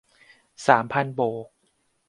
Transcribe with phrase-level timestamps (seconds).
[0.67, 1.47] สามพันโบก